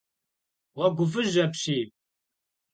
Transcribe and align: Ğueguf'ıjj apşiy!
Ğueguf'ıjj 0.75 1.35
apşiy! 1.45 1.85